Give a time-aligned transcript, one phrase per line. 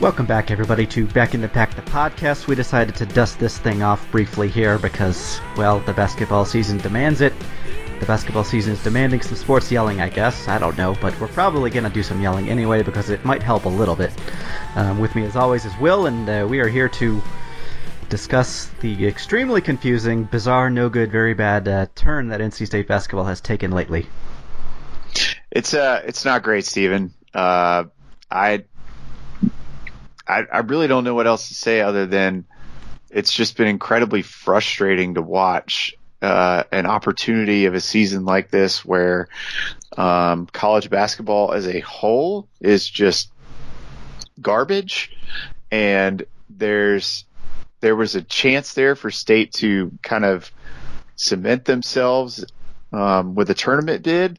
[0.00, 2.46] Welcome back, everybody, to Back in the Pack, the podcast.
[2.48, 7.20] We decided to dust this thing off briefly here because, well, the basketball season demands
[7.20, 7.32] it.
[8.00, 10.48] The basketball season is demanding some sports yelling, I guess.
[10.48, 13.44] I don't know, but we're probably going to do some yelling anyway because it might
[13.44, 14.12] help a little bit.
[14.74, 17.22] Um, with me, as always, is Will, and uh, we are here to
[18.08, 23.24] discuss the extremely confusing, bizarre, no good, very bad uh, turn that NC State basketball
[23.24, 24.08] has taken lately.
[25.50, 27.14] It's uh, it's not great, Stephen.
[27.32, 27.84] Uh,
[28.30, 28.64] I
[30.26, 32.44] I, I really don't know what else to say other than
[33.10, 38.84] it's just been incredibly frustrating to watch uh, an opportunity of a season like this
[38.84, 39.28] where
[39.96, 43.30] um, college basketball as a whole is just
[44.40, 45.10] garbage,
[45.70, 47.24] and there's
[47.80, 50.50] there was a chance there for state to kind of
[51.16, 52.44] cement themselves
[52.92, 54.38] um, with a tournament bid.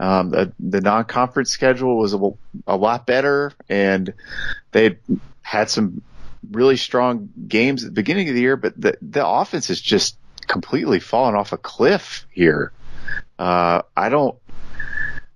[0.00, 2.30] Um, the, the non-conference schedule was a,
[2.66, 4.12] a lot better, and
[4.72, 4.98] they
[5.42, 6.02] had some
[6.50, 8.56] really strong games at the beginning of the year.
[8.56, 12.72] But the the offense has just completely fallen off a cliff here.
[13.38, 14.38] Uh, I don't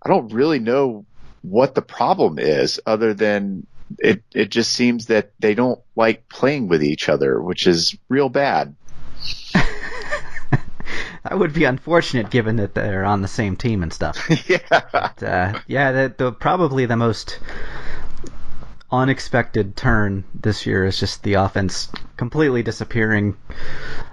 [0.03, 1.05] I don't really know
[1.43, 3.67] what the problem is, other than
[3.99, 8.29] it it just seems that they don't like playing with each other, which is real
[8.29, 8.75] bad.
[11.25, 14.19] that would be unfortunate given that they're on the same team and stuff.
[14.49, 14.59] yeah.
[14.71, 17.39] But, uh, yeah, the, the, probably the most
[18.91, 23.37] unexpected turn this year is just the offense completely disappearing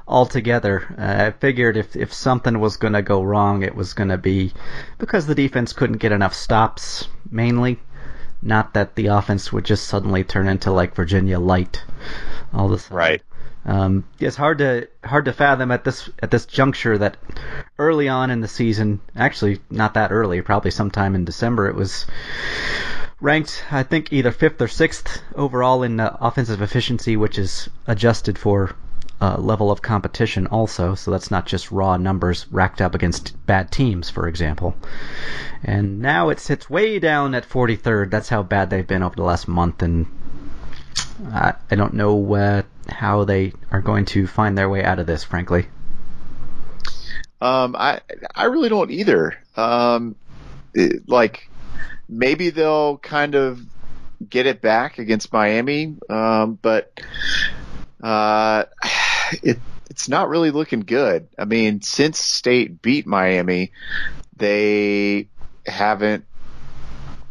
[0.08, 0.96] altogether.
[0.98, 4.18] Uh, I figured if if something was going to go wrong, it was going to
[4.18, 4.54] be
[4.98, 7.80] because the defense couldn't get enough stops, mainly.
[8.42, 11.84] Not that the offense would just suddenly turn into like Virginia light
[12.54, 12.98] all of a sudden.
[12.98, 13.22] Right.
[13.66, 17.18] Um, it's hard to hard to fathom at this at this juncture that
[17.78, 22.06] early on in the season, actually not that early, probably sometime in December, it was
[23.22, 28.38] ranked I think either fifth or sixth overall in uh, offensive efficiency, which is adjusted
[28.38, 28.76] for
[29.22, 30.96] uh, level of competition also.
[30.96, 34.76] So that's not just raw numbers racked up against bad teams, for example.
[35.64, 38.12] And now it sits way down at 43rd.
[38.12, 40.06] That's how bad they've been over the last month, and
[41.26, 45.08] I, I don't know uh, how they are going to find their way out of
[45.08, 45.68] this, frankly.
[47.42, 48.02] Um, I
[48.36, 49.34] I really don't either.
[49.56, 50.16] Um,
[50.74, 51.50] it, like
[52.08, 53.62] maybe they'll kind of
[54.28, 57.00] get it back against Miami, um, but
[58.02, 58.66] uh,
[59.44, 59.60] it
[59.90, 61.28] it's not really looking good.
[61.38, 63.72] I mean, since State beat Miami,
[64.36, 65.30] they
[65.66, 66.26] haven't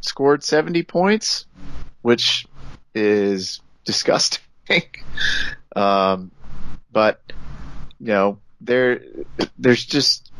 [0.00, 1.47] scored 70 points,
[2.03, 2.47] which
[2.94, 4.43] is disgusting.
[5.75, 6.31] um,
[6.93, 7.22] but
[7.99, 9.00] you know, there
[9.59, 10.31] there's just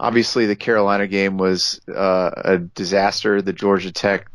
[0.00, 3.42] obviously the Carolina game was uh, a disaster.
[3.42, 4.30] The Georgia Tech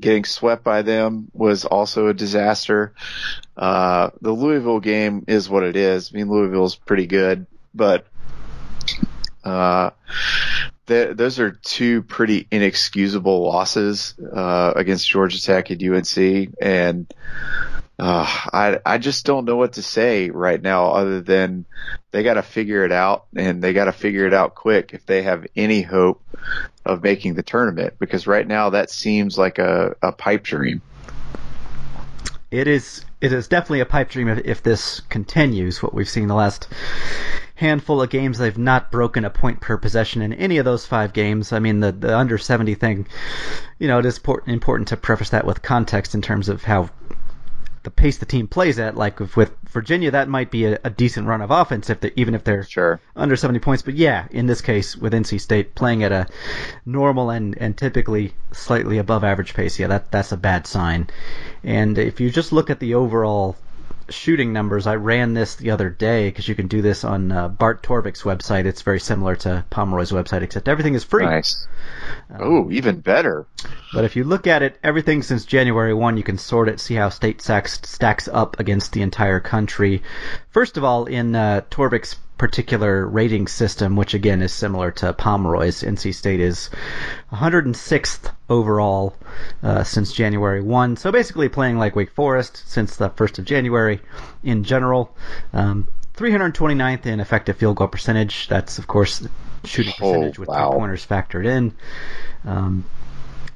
[0.00, 2.94] getting swept by them was also a disaster.
[3.58, 6.12] Uh, the Louisville game is what it is.
[6.12, 8.06] I mean, Louisville's pretty good, but
[9.44, 9.90] uh,
[10.86, 17.12] th- those are two pretty inexcusable losses uh, against Georgia Tech and UNC, and
[17.98, 21.64] uh, I I just don't know what to say right now other than
[22.10, 25.06] they got to figure it out and they got to figure it out quick if
[25.06, 26.22] they have any hope
[26.84, 30.82] of making the tournament because right now that seems like a, a pipe dream.
[32.50, 35.82] It is it is definitely a pipe dream if, if this continues.
[35.82, 36.68] What we've seen the last
[37.64, 41.12] handful of games, they've not broken a point per possession in any of those five
[41.12, 41.52] games.
[41.52, 43.06] I mean, the the under seventy thing,
[43.78, 46.90] you know, it is important to preface that with context in terms of how
[47.84, 48.96] the pace the team plays at.
[48.96, 52.34] Like with Virginia, that might be a, a decent run of offense if they, even
[52.34, 53.00] if they're sure.
[53.14, 53.82] under 70 points.
[53.82, 56.26] But yeah, in this case with NC State playing at a
[56.84, 61.08] normal and, and typically slightly above average pace, yeah, that that's a bad sign.
[61.62, 63.56] And if you just look at the overall
[64.08, 64.86] shooting numbers.
[64.86, 68.22] I ran this the other day because you can do this on uh, Bart Torvik's
[68.22, 68.64] website.
[68.64, 71.24] It's very similar to Pomeroy's website, except everything is free.
[71.24, 71.66] Nice.
[72.30, 73.46] Um, oh, even better.
[73.92, 76.94] But if you look at it, everything since January 1, you can sort it, see
[76.94, 80.02] how state stacks, stacks up against the entire country.
[80.50, 85.82] First of all, in uh, Torvik's particular rating system, which again is similar to Pomeroy's.
[85.82, 86.68] NC State is
[87.32, 89.16] 106th overall
[89.62, 90.98] uh, since January 1.
[90.98, 93.98] So basically playing like Wake Forest since the 1st of January
[94.42, 95.16] in general.
[95.54, 95.88] Um,
[96.18, 98.46] 329th in effective field goal percentage.
[98.48, 99.26] That's, of course,
[99.64, 100.70] shooting oh, percentage with wow.
[100.70, 101.74] three pointers factored in.
[102.44, 102.84] Um,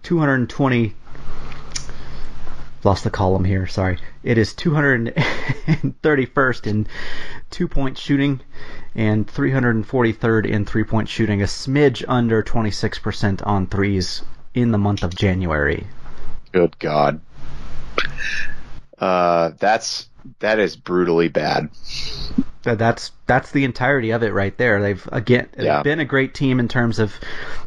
[0.04, 0.94] 220
[2.88, 3.66] lost the column here.
[3.66, 3.98] Sorry.
[4.22, 6.86] It is 231st in
[7.50, 8.40] two point shooting
[8.94, 14.22] and 343rd in three point shooting, a smidge under 26% on threes
[14.54, 15.86] in the month of January.
[16.52, 17.20] Good God.
[18.98, 20.08] Uh, that's
[20.38, 21.68] that is brutally bad.
[22.76, 24.80] That's that's the entirety of it right there.
[24.80, 25.82] They've again Yeah.
[25.82, 27.14] been a great team in terms of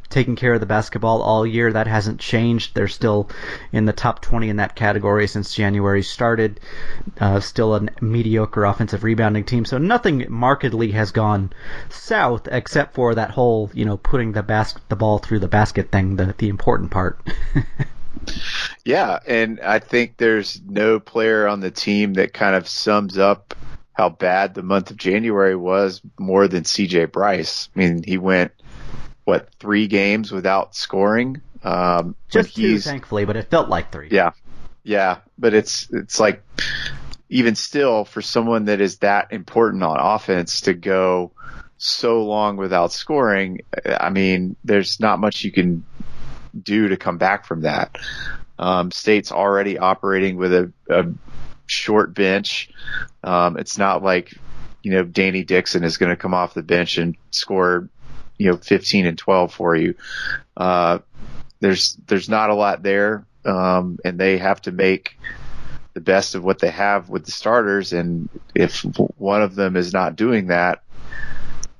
[0.09, 1.71] taking care of the basketball all year.
[1.71, 2.75] That hasn't changed.
[2.75, 3.29] They're still
[3.71, 6.59] in the top 20 in that category since January started.
[7.19, 9.63] Uh, still a mediocre offensive rebounding team.
[9.65, 11.53] So nothing markedly has gone
[11.89, 15.91] south except for that whole you know putting the bas- the ball through the basket
[15.91, 17.19] thing, the the important part.
[18.85, 23.55] Yeah, and I think there's no player on the team that kind of sums up
[23.93, 27.69] how bad the month of January was more than CJ Bryce.
[27.75, 28.51] I mean, he went
[29.25, 31.41] what three games without scoring.
[31.63, 34.09] Um, Just two, thankfully, but it felt like three.
[34.11, 34.31] yeah,
[34.83, 36.43] yeah, but it's it's like
[37.29, 41.31] even still for someone that is that important on offense to go
[41.77, 43.61] so long without scoring.
[43.85, 45.85] I mean, there's not much you can
[46.61, 47.97] do to come back from that.
[48.59, 51.05] Um, State's already operating with a, a
[51.71, 52.69] short bench.
[53.23, 54.33] Um, it's not like
[54.83, 57.89] you know Danny Dickens is going to come off the bench and score
[58.37, 59.95] you know 15 and 12 for you.
[60.57, 60.99] Uh,
[61.59, 65.17] there's there's not a lot there, um, and they have to make
[65.93, 67.93] the best of what they have with the starters.
[67.93, 68.81] And if
[69.17, 70.83] one of them is not doing that,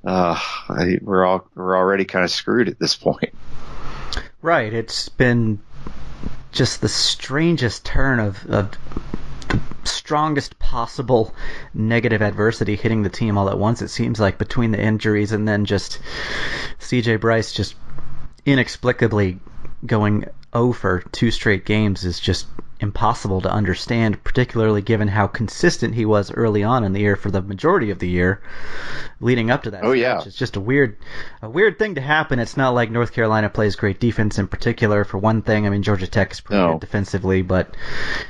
[0.06, 0.40] uh,
[0.70, 3.34] I, we're all we're already kind of screwed at this point.
[4.42, 4.74] Right.
[4.74, 5.60] It's been
[6.52, 8.72] just the strangest turn of, of
[9.84, 11.34] strongest possible
[11.74, 13.82] negative adversity hitting the team all at once.
[13.82, 16.00] It seems like between the injuries and then just
[16.80, 17.76] CJ Bryce just
[18.46, 19.40] inexplicably
[19.86, 22.48] going 0 for two straight games is just
[22.82, 27.30] impossible to understand, particularly given how consistent he was early on in the year for
[27.32, 28.42] the majority of the year
[29.20, 29.84] leading up to that.
[29.84, 30.22] Oh, yeah.
[30.26, 30.98] It's just a weird
[31.42, 32.40] a weird thing to happen.
[32.40, 35.66] It's not like North Carolina plays great defense in particular for one thing.
[35.66, 36.72] I mean Georgia Tech is pretty No.
[36.74, 37.76] good defensively, but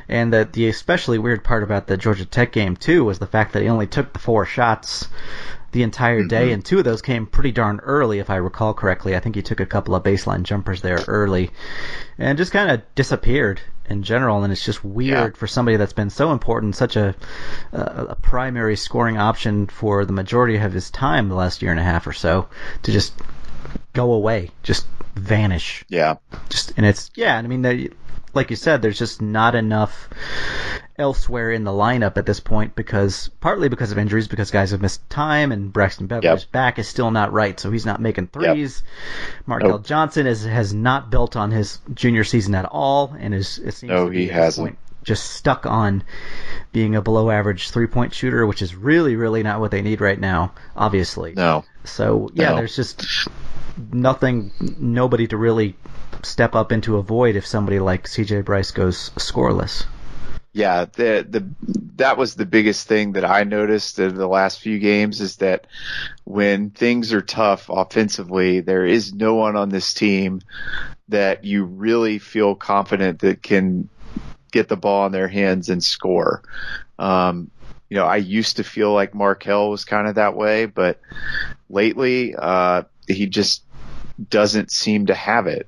[0.10, 3.54] and the the especially weird part about the Georgia Tech game too was the fact
[3.54, 5.08] that he only took the four shots
[5.72, 6.54] the entire day, Mhm.
[6.56, 9.16] and two of those came pretty darn early, if I recall correctly.
[9.16, 11.52] I think he took a couple of baseline jumpers there early,
[12.18, 14.44] and just kind of disappeared in general.
[14.44, 15.38] And it's just weird Yeah.
[15.40, 17.16] for somebody that's been so important, such a,
[17.74, 17.78] a
[18.10, 21.84] a primary scoring option for the majority of his time the last year and a
[21.84, 22.48] half or so,
[22.84, 23.14] to just
[23.94, 26.16] go away, just vanish Yeah.
[26.50, 27.90] just and it's yeah i mean they,
[28.34, 30.10] like you said there's just not enough
[30.98, 34.82] elsewhere in the lineup at this point because partly because of injuries because guys have
[34.82, 36.52] missed time and Braxton Beverly's Yep.
[36.52, 38.84] back is still not right so he's not making threes
[39.48, 39.86] Markell Nope.
[39.86, 43.90] Johnson is has not built on his junior season at all and is it seems
[43.90, 44.68] No, to be he hasn't.
[44.68, 46.04] point just stuck on
[46.72, 50.00] being a below average three point shooter which is really really not what they need
[50.02, 51.66] right now obviously No.
[51.84, 52.58] so yeah, No.
[52.58, 53.28] there's just
[53.92, 55.76] nothing, nobody to really
[56.24, 59.86] step up into a void if somebody like CJ Bryce goes scoreless.
[60.54, 61.48] Yeah, the the
[61.96, 65.68] that was the biggest thing that I noticed in the last few games is that
[66.26, 70.42] when things are tough offensively, there is no one on this team
[71.08, 73.88] that you really feel confident that can
[74.52, 76.42] get the ball in their hands and score.
[77.00, 77.50] Um,
[77.90, 81.00] you know, I used to feel like Markell was kind of that way, but
[81.70, 83.64] lately, uh, he just
[84.30, 85.68] doesn't seem to have it.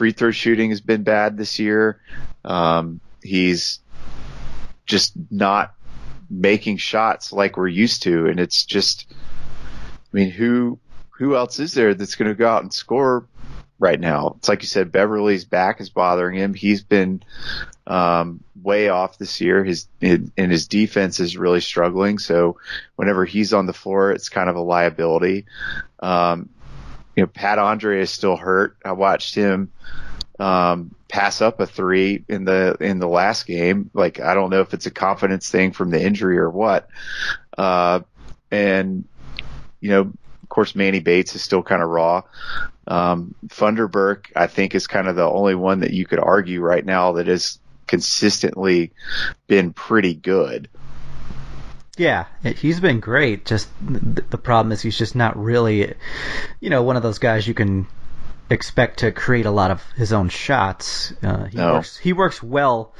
[0.00, 2.00] Free throw shooting has been bad this year.
[2.42, 3.80] Um, he's
[4.86, 5.74] just not
[6.30, 10.78] making shots like we're used to, and it's just, I mean, who
[11.10, 13.26] who else is there that's going to go out and score
[13.78, 14.36] right now?
[14.38, 16.54] It's like you said, Beverly's back is bothering him.
[16.54, 17.22] He's been
[17.86, 19.62] um, way off this year.
[19.64, 22.18] His and his defense is really struggling.
[22.18, 22.56] So
[22.96, 25.44] whenever he's on the floor, it's kind of a liability.
[25.98, 26.48] Um,
[27.20, 28.78] you know, Pat Andree is still hurt.
[28.82, 29.70] I watched him
[30.38, 33.90] um, pass up a three in the in the last game.
[33.92, 36.88] Like I don't know if it's a confidence thing from the injury or what.
[37.58, 38.00] Uh,
[38.50, 39.04] and
[39.80, 42.22] you know, of course, Manny Bates is still kind of raw.
[42.86, 46.86] Um, Funderburk, I think, is kind of the only one that you could argue right
[46.86, 48.92] now that has consistently
[49.46, 50.70] been pretty good.
[52.00, 53.44] Yeah, he's been great.
[53.44, 55.92] Just the problem is he's just not really,
[56.58, 57.86] you know, one of those guys you can
[58.48, 61.12] expect to create a lot of his own shots.
[61.22, 61.74] Uh, he No.
[61.74, 62.94] works he works well,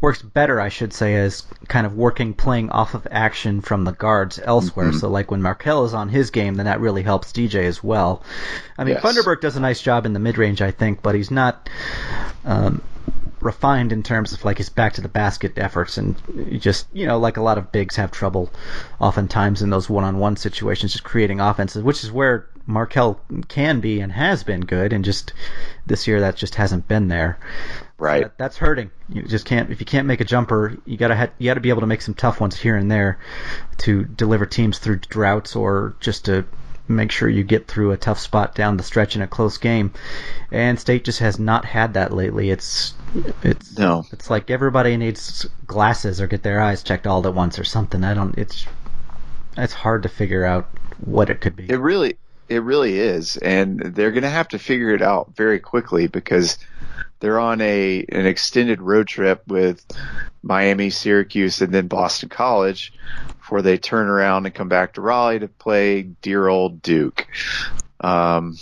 [0.00, 3.92] works better, I should say, as kind of working playing off of action from the
[3.92, 4.86] guards elsewhere.
[4.90, 5.00] Mhm.
[5.00, 8.22] So like when Markell is on his game, then that really helps DJ as well.
[8.78, 9.26] I mean, Yes.
[9.42, 11.68] Does a nice job in the mid range, I think, but he's not.
[12.46, 12.80] Um,
[13.46, 16.16] refined in terms of like his back to the basket efforts and
[16.60, 18.50] just you know like a lot of bigs have trouble
[19.00, 24.10] oftentimes in those one-on-one situations just creating offenses which is where Markell can be and
[24.12, 25.32] has been good and just
[25.86, 27.38] this year that just hasn't been there
[27.98, 28.24] Right.
[28.24, 28.90] That, that's hurting.
[29.08, 31.70] You just can't if you can't make a jumper, you gotta ha- you gotta be
[31.70, 33.18] able to make some tough ones here and there
[33.78, 36.44] to deliver teams through droughts or just to
[36.88, 39.92] make sure you get through a tough spot down the stretch in a close game.
[40.52, 42.50] And State just has not had that lately.
[42.50, 42.94] It's
[43.42, 44.04] it's No.
[44.12, 48.04] it's like everybody needs glasses or get their eyes checked all at once or something.
[48.04, 48.36] I don't.
[48.38, 48.66] It's
[49.56, 50.68] it's hard to figure out
[51.04, 51.68] what it could be.
[51.68, 52.16] It really,
[52.48, 56.58] it really is, and they're going to have to figure it out very quickly because
[57.20, 59.84] they're on a an extended road trip with
[60.42, 62.92] Miami, Syracuse, and then Boston College
[63.38, 67.26] before they turn around and come back to Raleigh to play dear old Duke.
[68.00, 68.56] Um,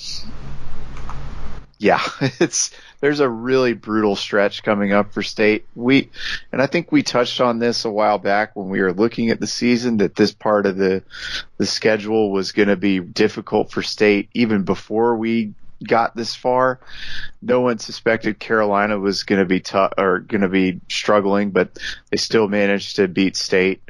[1.79, 2.01] yeah,
[2.41, 2.71] it's
[3.05, 5.67] there's a really brutal stretch coming up for state.
[5.75, 6.09] We
[6.51, 9.41] and I think we touched on this a while back when we were looking at
[9.41, 11.03] the season that this part of the
[11.59, 15.53] the schedule was going to be difficult for state even before we
[15.87, 16.81] got this far.
[17.43, 21.79] No one suspected Carolina was going to be tough or going to be struggling, but
[22.11, 23.83] they still managed to beat state.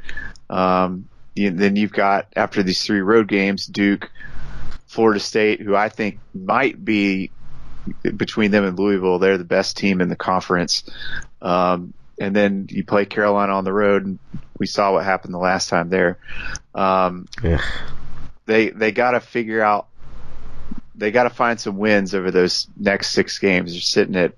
[0.49, 4.11] Um, you, then you've got after these three road games, Duke,
[4.87, 7.31] Florida State, who I think might be
[8.15, 10.83] between them and Louisville, they're the best team in the conference.
[11.41, 14.19] Um, and then you play Carolina on the road, and
[14.57, 16.17] we saw what happened the last time there.
[16.73, 17.61] Um, Ugh.
[18.45, 19.87] they they got to figure out.
[20.97, 23.73] They got to find some wins over those next six games.
[23.73, 24.33] They're sitting at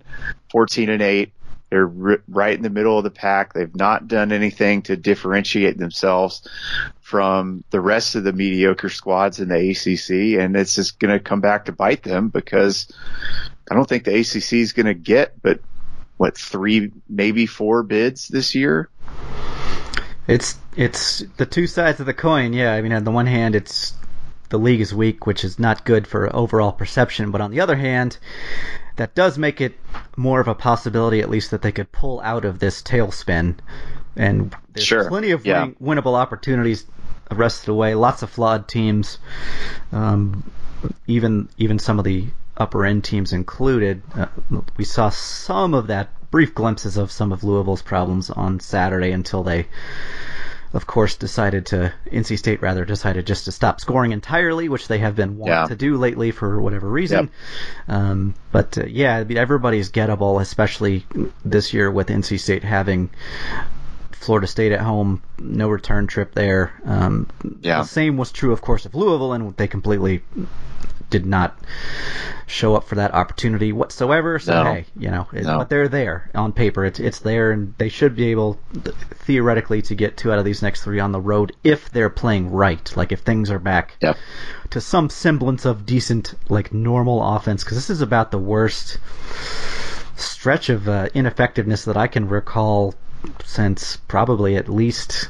[0.49, 1.33] 14 and eight.
[1.69, 3.53] They're right in the middle of the pack.
[3.53, 6.47] They've not done anything to differentiate themselves
[7.07, 11.23] from the rest of the mediocre squads in the ACC, and it's just going to
[11.23, 12.91] come back to bite them because
[13.71, 15.61] I don't think the ACC is going to get, but
[16.17, 18.89] what three, maybe four bids this year.
[20.27, 22.51] It's it's the two sides of the coin.
[22.51, 23.93] Yeah, I mean, on the one hand, it's
[24.49, 27.31] the league is weak, which is not good for overall perception.
[27.31, 28.17] But on the other hand,
[28.97, 29.79] that does make it
[30.17, 33.55] more of a possibility, at least, that they could pull out of this tailspin.
[34.17, 35.67] And there's Sure, plenty of yeah.
[35.81, 36.85] winnable opportunities
[37.29, 37.93] the rest of the way.
[37.95, 39.19] Lots of flawed teams,
[39.91, 40.49] um,
[41.07, 42.25] even even some of the
[42.57, 44.01] upper end teams included.
[44.15, 44.27] Uh,
[44.77, 49.43] we saw some of that brief glimpses of some of Louisville's problems on Saturday until
[49.43, 49.67] they
[50.73, 54.99] of course, decided to NC State rather decided just to stop scoring entirely, which they
[54.99, 55.65] have been wont Yeah.
[55.67, 57.29] to do lately for whatever reason.
[57.87, 61.05] Um, but uh, yeah, I mean, everybody's gettable, especially
[61.45, 63.09] this year with NC State having
[64.19, 66.73] Florida State at home, no return trip there.
[66.85, 67.27] Um,
[67.61, 67.81] Yeah.
[67.81, 70.23] The same was true, of course, of Louisville, and they completely
[71.09, 71.57] did not
[72.47, 74.39] show up for that opportunity whatsoever.
[74.39, 74.73] So No.
[74.73, 75.59] hey, you know, it, No.
[75.59, 76.83] but they're there on paper.
[76.83, 78.93] It's it's there, and they should be able th-
[79.25, 82.51] theoretically to get two out of these next three on the road if they're playing
[82.51, 82.91] right.
[82.97, 84.17] Like if things are back Yep.
[84.71, 87.63] to some semblance of decent, like normal offense.
[87.63, 88.97] Because this is about the worst
[90.17, 92.95] stretch of uh, ineffectiveness that I can recall
[93.43, 95.29] since probably at least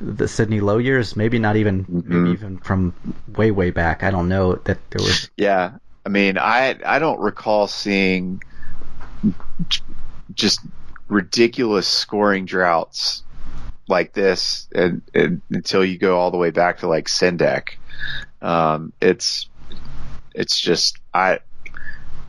[0.00, 1.16] the Sidney Lowe years.
[1.16, 2.04] Maybe not even Mhm.
[2.06, 2.94] maybe even from
[3.36, 4.02] way way back.
[4.02, 5.30] I don't know that there was.
[5.36, 5.72] Yeah,
[6.04, 8.42] I mean, I I don't recall seeing
[10.34, 10.60] just
[11.08, 13.22] ridiculous scoring droughts
[13.88, 17.70] like this, and, and until you go all the way back to like Sendek.
[18.42, 19.48] Um, it's
[20.34, 21.38] it's just I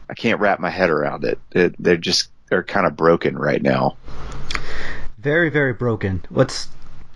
[0.09, 1.39] I can't wrap my head around it.
[1.51, 3.97] it they're just they're kind of broken right now.
[5.25, 6.23] Very very broken.
[6.29, 6.67] What's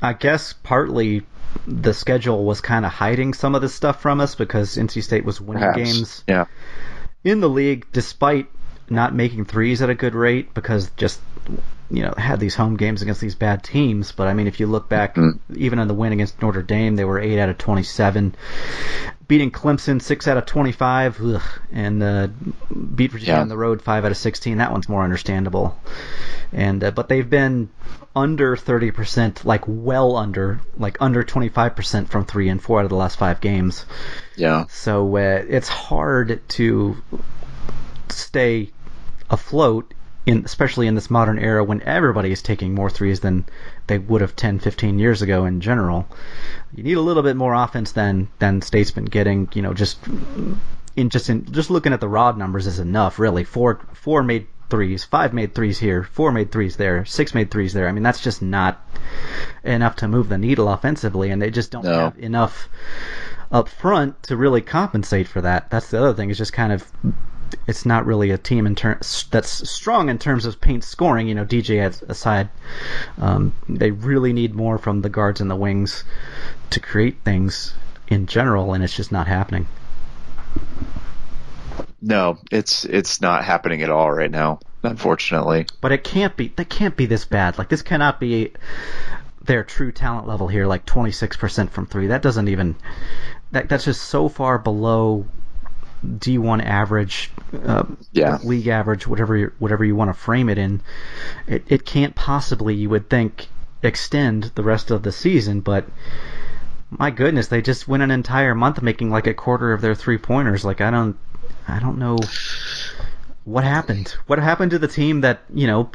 [0.01, 1.21] I guess partly
[1.67, 5.23] the schedule was kind of hiding some of this stuff from us because NC State
[5.25, 5.77] was winning Perhaps.
[5.93, 6.45] games Yeah.
[7.23, 8.47] in the league despite
[8.89, 11.19] not making threes at a good rate because just
[11.91, 14.11] you know had these home games against these bad teams.
[14.11, 15.39] But I mean, if you look back, Mhm.
[15.55, 18.33] even on the win against Notre Dame, they were eight out of twenty-seven,
[19.29, 22.27] beating Clemson six out of twenty-five, ugh, and uh,
[22.95, 23.41] beat Virginia Yeah.
[23.41, 24.57] on the road five out of sixteen.
[24.57, 25.79] That one's more understandable.
[26.51, 27.69] And uh, but they've been
[28.15, 32.85] under thirty percent, like well under, like under twenty-five percent from three and four out
[32.85, 33.85] of the last five games.
[34.35, 34.65] Yeah.
[34.69, 37.01] So uh, it's hard to
[38.09, 38.71] stay
[39.29, 39.93] afloat
[40.25, 43.45] in especially in this modern era when everybody is taking more threes than
[43.87, 46.07] they would have 10 15 years ago in general
[46.75, 49.97] you need a little bit more offense than than state's been getting you know just
[50.95, 54.45] in just in just looking at the rod numbers is enough really four four made
[54.69, 58.03] threes five made threes here four made threes there six made threes there i mean
[58.03, 58.85] that's just not
[59.63, 61.99] enough to move the needle offensively and they just don't No.
[62.01, 62.69] have enough
[63.51, 65.71] up front to really compensate for that.
[65.71, 66.29] That's the other thing.
[66.29, 66.85] Is just kind of
[67.67, 71.27] it's not really a team in terms that's strong in terms of paint scoring.
[71.27, 72.49] You know, DJ aside,
[73.19, 76.03] um, they really need more from the guards and the wings
[76.71, 77.73] to create things
[78.07, 79.67] in general, and it's just not happening.
[82.01, 85.65] no, it's it's not happening at all right now, unfortunately.
[85.81, 86.49] But it can't be.
[86.55, 87.57] That can't be this bad.
[87.57, 88.53] Like this cannot be
[89.43, 90.65] their true talent level here.
[90.65, 92.07] Like 26% from three.
[92.07, 92.75] That doesn't even.
[93.51, 95.25] That that's just so far below
[96.05, 97.31] D1 average,
[97.65, 98.39] uh, Yeah.
[98.43, 100.81] league average, whatever you, whatever you want to frame it in.
[101.47, 103.47] It it can't possibly, you would think,
[103.83, 105.61] extend the rest of the season.
[105.61, 105.85] But
[106.91, 110.17] my goodness, they just went an entire month making like a quarter of their three
[110.17, 110.63] pointers.
[110.65, 111.17] Like I don't,
[111.67, 112.17] I don't know
[113.45, 114.15] what happened.
[114.27, 115.89] What happened to the team that you know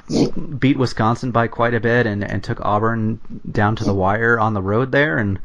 [0.58, 3.20] beat Wisconsin by quite a bit and and took Auburn
[3.50, 5.38] down to the wire on the road there, and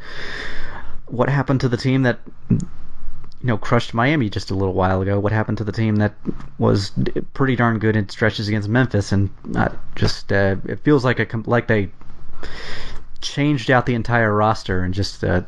[1.08, 2.20] what happened to the team that
[3.42, 5.20] you know crushed Miami just a little while ago?
[5.20, 6.14] What happened to the team that
[6.58, 6.92] was
[7.34, 11.38] pretty darn good in stretches against Memphis and not just uh, it feels like a
[11.46, 11.90] like they
[13.22, 15.42] changed out the entire roster and just uh,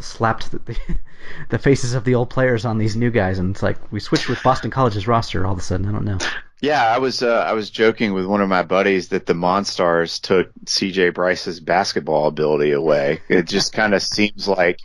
[0.00, 0.76] slapped the, the,
[1.50, 4.28] the faces of the old players on these new guys and it's like we switched
[4.28, 6.18] with Boston College's roster all of a sudden I don't know
[6.60, 10.20] Yeah, I was uh, I was joking with one of my buddies that the Monstars
[10.20, 13.20] took CJ Bryce's basketball ability away.
[13.28, 14.80] It just kind of seems like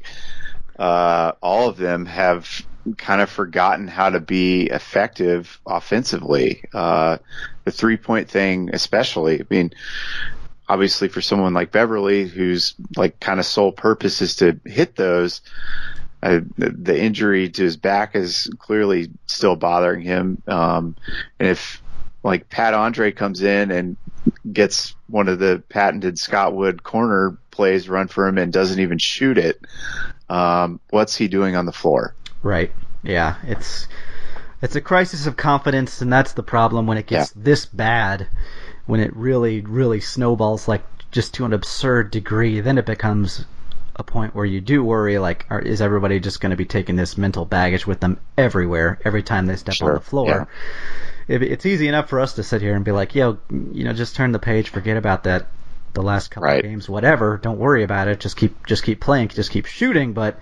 [0.82, 2.66] uh, all of them have
[2.98, 6.64] kind of forgotten how to be effective offensively.
[6.74, 7.20] Uh,
[7.66, 9.40] the three point thing, especially.
[9.40, 9.72] I mean,
[10.68, 15.42] obviously for someone like Beverly, whose like kind of sole purpose is to hit those.
[16.24, 20.42] Uh, the, the injury to his back is clearly still bothering him.
[20.48, 20.96] Um,
[21.40, 21.84] and if
[22.24, 23.98] like Pat Andree comes in and
[24.52, 28.98] gets one of the patented Scott Wood corner plays run for him and doesn't even
[28.98, 29.62] shoot it,
[30.32, 32.16] um, what's he doing on the floor?
[32.42, 32.72] Right.
[33.04, 33.36] Yeah.
[33.44, 33.88] It's
[34.62, 38.28] it's a crisis of confidence, and that's the problem when it gets this bad.
[38.86, 43.46] When it really, really snowballs like just to an absurd degree, then it becomes
[43.96, 46.96] a point where you do worry, like, are, is everybody just going to be taking
[46.96, 50.28] this mental baggage with them everywhere, every time they step on the floor?
[50.28, 50.46] yeah.
[51.28, 53.94] It, it's easy enough for us to sit here and be like, yo, you know,
[53.94, 55.48] just turn the page, forget about that.
[55.94, 56.64] The last couple Right.
[56.64, 57.38] of games, whatever.
[57.42, 58.20] Don't worry about it.
[58.20, 59.28] Just keep, just keep playing.
[59.30, 60.14] Just keep shooting.
[60.14, 60.40] But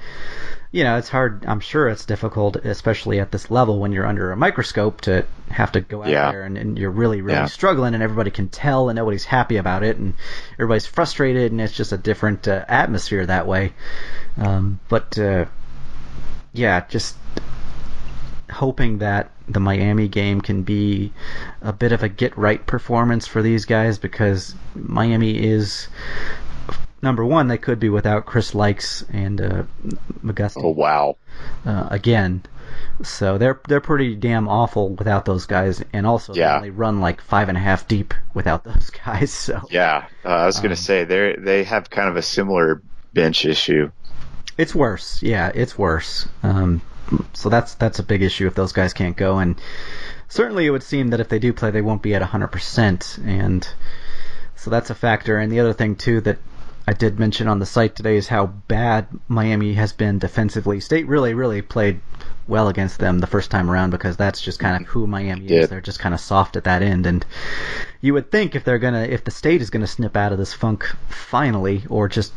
[0.71, 1.45] you know, it's hard.
[1.47, 5.71] I'm sure it's difficult, especially at this level when you're under a microscope, to have
[5.71, 6.31] to go out Yeah.
[6.31, 7.45] there and, and you're really, really Yeah.
[7.47, 10.13] struggling, and everybody can tell, and nobody's happy about it, and
[10.59, 13.73] everybody's frustrated, and it's just a different uh, atmosphere that way.
[14.39, 15.45] Um, but uh,
[16.53, 17.15] yeah, just
[18.51, 21.11] hoping that the Miami game can be
[21.61, 25.87] a bit of a get right performance for these guys because Miami is
[27.01, 27.47] number one.
[27.47, 29.63] They could be without Chris Lykes and uh,
[30.23, 31.17] McGusty Oh wow.
[31.65, 32.43] uh, again.
[33.03, 36.55] So they're they're pretty damn awful without those guys, and also they Yeah.
[36.55, 39.31] only run like five and a half deep without those guys.
[39.31, 42.21] So Yeah, uh, I was going Um, to say they they have kind of a
[42.21, 42.83] similar
[43.13, 43.91] bench issue.
[44.57, 45.21] It's worse.
[45.23, 46.27] Yeah, it's worse.
[46.43, 46.81] Um,
[47.33, 49.59] so that's that's a big issue if those guys can't go, and
[50.27, 53.67] certainly it would seem that if they do play, they won't be at 100%, and
[54.55, 55.37] so that's a factor.
[55.37, 56.37] And the other thing too that
[56.89, 60.79] I did mention on the site today is how bad Miami has been defensively.
[60.79, 62.01] State really, really played
[62.47, 65.65] well against them the first time around because that's just kind of who Miami Did.
[65.65, 65.69] is.
[65.69, 67.23] They're just kind of soft at that end, and
[68.01, 70.51] you would think if they're gonna, if the state is gonna snip out of this
[70.51, 72.33] funk finally, or just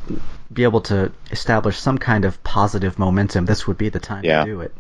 [0.53, 4.45] be able to establish some kind of positive momentum, this would be the time Yeah.
[4.45, 4.75] to do it.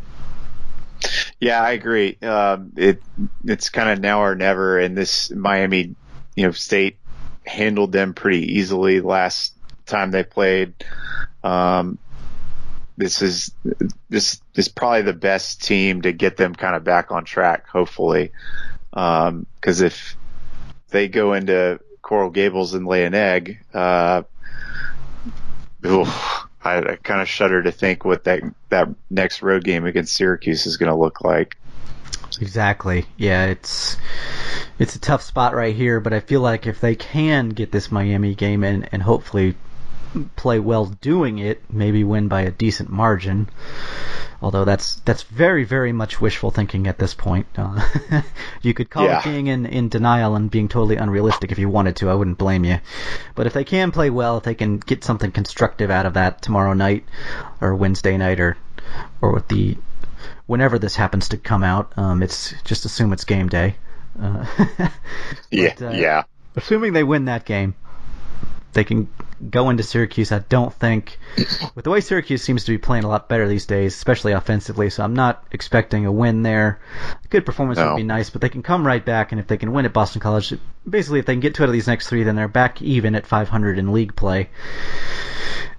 [1.40, 2.18] Yeah, I agree.
[2.20, 3.02] Um, it
[3.46, 5.94] it's kind of now or never, and this Miami,
[6.36, 6.98] you know, State
[7.46, 9.54] handled them pretty easily last
[9.92, 10.74] time they played.
[11.44, 11.98] Um,
[12.96, 13.52] this is
[14.08, 18.32] this is probably the best team to get them kind of back on track, hopefully,
[18.90, 20.16] because if
[20.90, 24.22] they go into Coral Gables and lay an egg, uh,
[25.84, 26.22] I,
[26.64, 30.76] I kind of shudder to think what that that next road game against Syracuse is
[30.76, 31.56] going to look like.
[32.40, 33.06] Exactly.
[33.16, 33.96] Yeah, it's
[34.78, 37.90] it's a tough spot right here, but I feel like if they can get this
[37.90, 39.54] Miami game in and hopefully
[40.36, 43.48] play well doing it, maybe win by a decent margin.
[44.40, 47.46] Although that's that's very very much wishful thinking at this point.
[47.56, 47.80] Uh,
[48.62, 49.18] you could call Yeah.
[49.20, 52.10] it being in, in denial and being totally unrealistic if you wanted to.
[52.10, 52.78] I wouldn't blame you.
[53.34, 56.42] But if they can play well, if they can get something constructive out of that
[56.42, 57.04] tomorrow night
[57.60, 58.56] or Wednesday night or
[59.20, 59.76] or with the
[60.46, 63.76] whenever this happens to come out, um, it's just assume it's game day.
[64.20, 64.44] Uh,
[65.50, 66.22] Yeah, But, uh, yeah,
[66.56, 67.74] assuming they win that game,
[68.72, 69.08] they can
[69.50, 70.32] go into Syracuse.
[70.32, 71.18] I don't think,
[71.74, 74.90] with the way Syracuse seems to be playing a lot better these days, especially offensively.
[74.90, 76.80] So I'm not expecting a win there.
[77.24, 77.88] A good performance No.
[77.90, 79.92] would be nice, but they can come right back, and if they can win at
[79.92, 80.54] Boston College,
[80.88, 83.14] basically if they can get two out of these next three, then they're back even
[83.14, 84.50] at 500 in league play.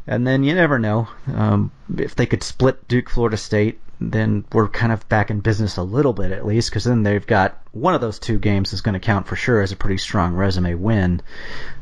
[0.06, 3.80] And then you never know um, if they could split Duke, Florida State.
[4.02, 7.26] Then we're kind of back in business a little bit at least, because then they've
[7.26, 9.97] got one of those two games is going to count for sure as a pretty
[9.97, 11.21] strong resume win.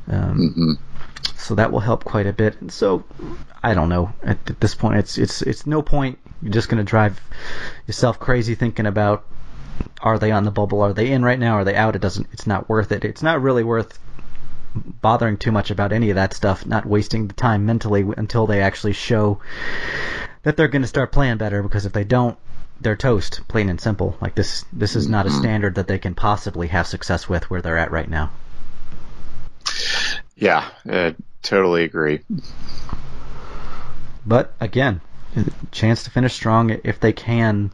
[0.08, 0.72] Um, Mm-hmm.
[1.38, 2.60] So that will help quite a bit.
[2.62, 3.04] And so
[3.64, 4.14] I don't know.
[4.24, 6.20] At, at this point, it's it's it's no point.
[6.42, 7.20] You're just going to drive
[7.88, 9.26] yourself crazy thinking about
[10.02, 10.82] are they on the bubble?
[10.82, 11.56] Are they in right now?
[11.56, 11.96] Are they out?
[11.96, 12.28] It doesn't.
[12.32, 13.06] It's not worth it.
[13.06, 14.00] It's not really worth
[14.76, 16.66] bothering too much about any of that stuff.
[16.66, 19.40] Not wasting the time mentally until they actually show
[20.44, 21.62] that they're going to start playing better.
[21.62, 22.38] Because if they don't,
[22.80, 24.18] they're toast, plain and simple.
[24.22, 25.40] Like this, this is not a mm-hmm.
[25.40, 28.32] standard that they can possibly have success with where they're at right now.
[30.36, 32.22] Yeah, uh, totally agree.
[34.26, 35.02] But again,
[35.72, 37.72] chance to finish strong if they can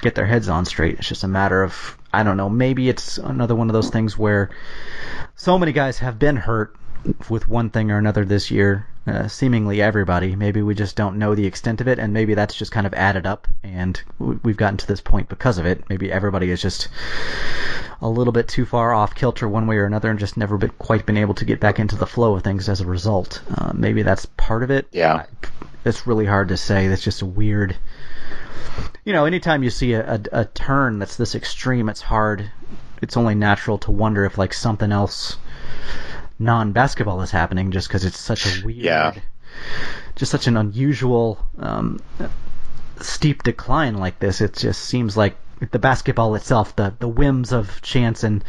[0.00, 0.98] get their heads on straight.
[0.98, 2.48] It's just a matter of I don't know.
[2.48, 4.50] Maybe it's another one of those things where
[5.36, 6.74] so many guys have been hurt
[7.28, 8.86] with one thing or another this year.
[9.06, 10.36] Uh, seemingly everybody.
[10.36, 12.92] Maybe we just don't know the extent of it, and maybe that's just kind of
[12.92, 15.84] added up, and we've gotten to this point because of it.
[15.88, 16.88] Maybe everybody is just
[18.02, 20.70] a little bit too far off kilter one way or another, and just never been,
[20.78, 23.40] quite been able to get back into the flow of things as a result.
[23.56, 24.86] Uh, maybe that's part of it.
[24.92, 25.24] Yeah,
[25.84, 26.88] it's really hard to say.
[26.88, 27.76] That's just a weird.
[29.04, 32.50] You know, anytime you see a, a, a turn that's this extreme, it's hard.
[33.00, 35.38] It's only natural to wonder if like something else
[36.40, 39.14] non-basketball is happening just because it's such a weird, yeah.
[40.16, 42.00] just such an unusual, um,
[43.00, 44.40] steep decline like this.
[44.40, 45.36] It just seems like
[45.70, 48.42] the basketball itself, the the whims of chance and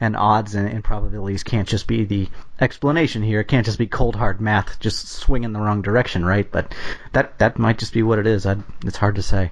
[0.00, 2.28] and odds and, and probabilities can't just be the
[2.60, 3.40] explanation here.
[3.40, 6.48] It can't just be cold hard math, just swinging the wrong direction, right?
[6.50, 6.74] But
[7.12, 8.46] that that might just be what it is.
[8.46, 9.50] I'd, it's hard to say.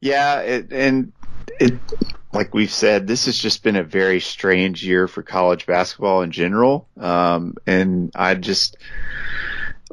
[0.00, 1.12] Yeah, it, and
[1.60, 1.80] it
[2.36, 6.30] like we've said, this has just been a very strange year for college basketball in
[6.30, 6.86] general.
[6.98, 8.76] Um, and I just,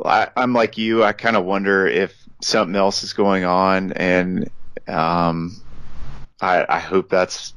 [0.03, 1.03] I, I'm like you.
[1.03, 4.49] I kind of wonder if something else is going on, and
[4.87, 5.55] um,
[6.41, 7.53] I, I hope that's,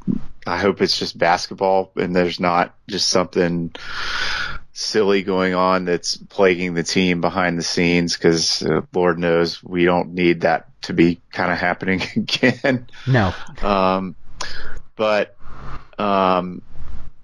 [0.46, 3.74] I hope it's just basketball, and there's not just something
[4.72, 9.86] silly going on that's plaguing the team behind the scenes because uh, Lord knows we
[9.86, 12.86] don't need that to be kind of happening again.
[13.06, 13.34] No.
[13.62, 14.16] Um,
[14.94, 15.36] but
[15.98, 16.62] um,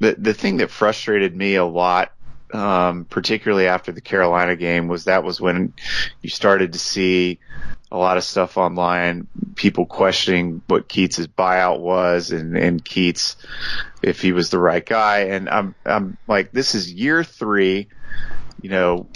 [0.01, 2.13] the the thing that frustrated me a lot,
[2.53, 5.73] um, particularly after the Carolina game, was that was when
[6.21, 7.39] you started to see
[7.91, 13.37] a lot of stuff online, people questioning what Keatts' buyout was and, and Keatts
[14.03, 15.21] if he was the right guy.
[15.21, 17.89] And I'm I'm like, this is year three,
[18.61, 19.07] you know,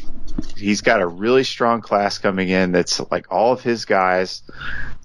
[0.57, 4.43] he's got a really strong class coming in that's like all of his guys.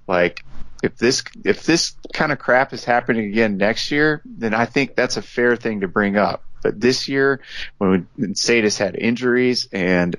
[0.08, 0.44] Like
[0.84, 4.96] if this if this kind of crap is happening again next year, then I think
[4.96, 6.44] that's a fair thing to bring up.
[6.64, 7.42] But this year,
[7.78, 10.16] when Sadis had injuries and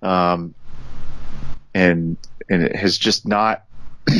[0.00, 0.54] um
[1.74, 2.16] and
[2.48, 3.64] and it has just not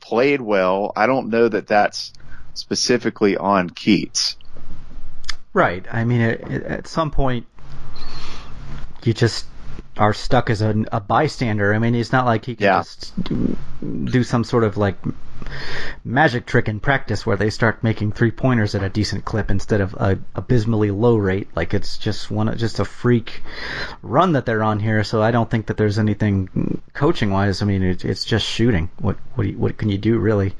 [0.00, 2.12] played well, I don't know that that's
[2.54, 4.36] specifically on Keatts.
[5.52, 5.84] Right.
[5.90, 7.46] I mean, it, at some point,
[9.04, 9.46] you just
[9.96, 11.74] are stuck as a, a, bystander.
[11.74, 12.78] I mean, it's not like he can Yeah.
[12.78, 13.56] just do,
[14.04, 14.96] do some sort of like
[16.04, 19.80] magic trick in practice where they start making three pointers at a decent clip instead
[19.80, 21.48] of a abysmally low rate.
[21.56, 23.42] Like it's just one, just a freak
[24.02, 25.02] run that they're on here.
[25.04, 27.62] So I don't think that there's anything coaching wise.
[27.62, 28.90] I mean, it, it's just shooting.
[28.98, 30.54] What what do you, what can you do really?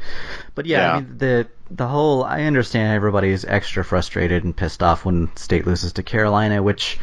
[0.54, 0.92] But yeah, Yeah.
[0.92, 5.34] I mean, the the whole I understand everybody is extra frustrated and pissed off when
[5.36, 6.98] State loses to Carolina, which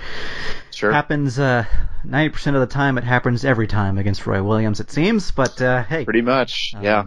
[0.78, 0.92] Sure.
[0.92, 1.66] happens uh,
[2.06, 2.98] 90% of the time.
[2.98, 5.32] It happens every time against Roy Williams, it seems.
[5.32, 7.04] But uh, hey, Pretty much, Um, yeah.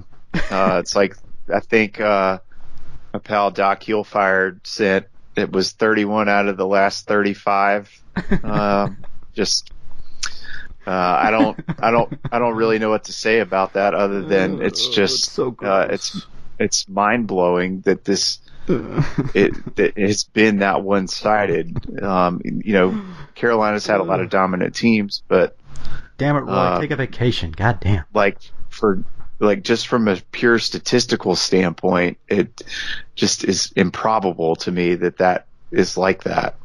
[0.51, 1.17] uh, it's like
[1.53, 2.41] I think uh,
[3.13, 5.07] my pal Doc Heelfire said
[5.37, 7.91] it was 31 out of the last 35.
[8.43, 8.97] Um,
[9.35, 9.71] just
[10.87, 14.23] uh, I don't I don't I don't really know what to say about that other
[14.23, 16.27] than it's Oh, just it's so uh, it's
[16.59, 18.39] it's mind blowing that this
[19.35, 22.03] it, it's been that one sided.
[22.03, 23.03] Um, you know,
[23.35, 25.57] Carolina's had a lot of dominant teams, but
[26.19, 27.53] damn it, Roy, uh, take a vacation.
[27.53, 28.05] God damn.
[28.15, 29.03] like for
[29.39, 32.63] like just from a pure statistical standpoint, it
[33.15, 36.57] just is improbable to me that that is like that.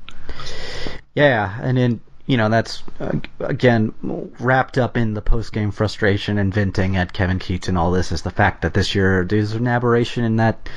[1.15, 3.93] Yeah, and then you know that's uh, again
[4.39, 8.11] wrapped up in the post game frustration and venting at Kevin Keatts and all this
[8.11, 10.67] is the fact that this year there's an aberration in that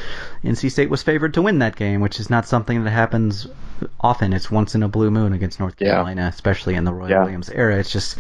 [0.45, 3.47] NC State was favored to win that game, which is not something that happens
[4.01, 4.33] often.
[4.33, 5.93] It's once in a blue moon against North Yeah.
[5.93, 7.21] Carolina, especially in the Roy Yeah.
[7.23, 7.77] Williams era.
[7.79, 8.17] It's just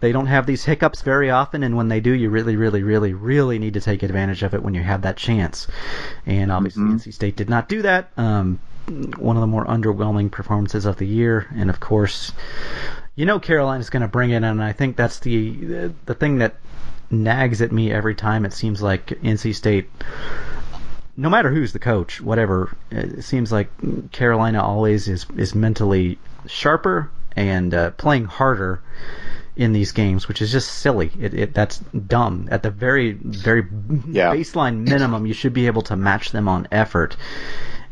[0.00, 3.12] they don't have these hiccups very often, and when they do, you really, really, really,
[3.14, 5.66] really need to take advantage of it when you have that chance.
[6.26, 6.92] And obviously, Mhm.
[7.00, 8.10] NC State did not do that.
[8.16, 8.58] Um,
[9.18, 12.32] one of the more underwhelming performances of the year, and of course,
[13.14, 16.56] you know Carolina's going to bring it, and I think that's the, the thing that
[17.10, 18.44] nags at me every time.
[18.44, 19.88] It seems like NC State,
[21.16, 23.68] no matter who's the coach, whatever, it seems like
[24.12, 28.80] Carolina always is is mentally sharper and uh, playing harder
[29.56, 31.10] in these games, which is just silly.
[31.20, 32.48] It, it that's dumb.
[32.50, 33.66] At the very very
[34.08, 34.32] Yeah.
[34.34, 37.16] baseline minimum, you should be able to match them on effort.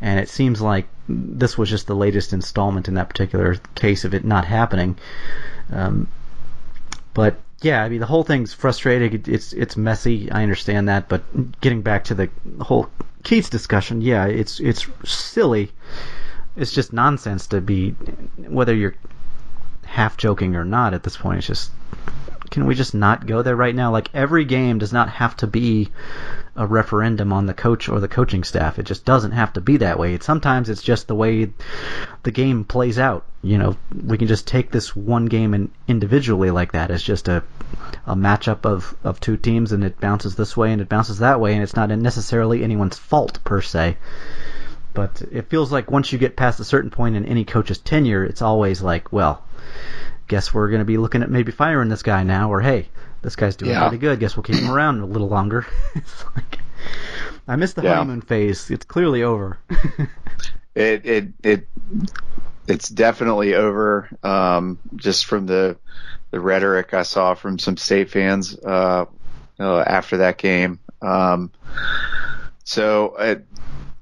[0.01, 4.13] And it seems like this was just the latest installment in that particular case of
[4.13, 4.97] it not happening.
[5.71, 6.07] Um,
[7.13, 9.13] but yeah, I mean the whole thing's frustrating.
[9.13, 10.31] It- It's it's messy.
[10.31, 12.29] I understand that, but getting back to the
[12.61, 12.89] whole
[13.23, 15.71] Keatts discussion, yeah, it's it's silly.
[16.55, 17.91] It's just nonsense to be
[18.37, 18.95] whether you're
[19.85, 21.39] half joking or not at this point.
[21.39, 21.71] It's just
[22.49, 23.91] can we just not go there right now?
[23.91, 25.89] Like every game does not have to be
[26.59, 28.77] a referendum on the coach or the coaching staff.
[28.77, 30.13] It just doesn't have to be that way.
[30.13, 31.53] It, sometimes it's just the way
[32.23, 33.25] the game plays out.
[33.41, 37.29] You know, we can just take this one game and individually like that as just
[37.29, 37.43] a
[38.05, 41.39] a matchup of of two teams, and it bounces this way and it bounces that
[41.39, 43.95] way, and it's not necessarily anyone's fault per se.
[44.93, 48.25] But it feels like once you get past a certain point in any coach's tenure,
[48.25, 49.45] it's always like, well,
[50.27, 52.89] guess we're going to be looking at maybe firing this guy now, or hey,
[53.21, 53.81] this guy's doing Yeah.
[53.81, 54.19] pretty good.
[54.19, 55.65] Guess we'll keep him around a little longer.
[55.95, 56.59] it's like
[57.47, 57.95] I missed the Yeah.
[57.95, 58.69] honeymoon phase.
[58.69, 59.57] It's clearly over.
[60.75, 61.67] It it it
[62.67, 64.07] it's definitely over.
[64.23, 65.77] Um, just from the
[66.31, 69.05] the rhetoric I saw from some state fans uh,
[69.59, 70.79] uh, after that game.
[71.01, 71.51] Um,
[72.63, 73.45] so it,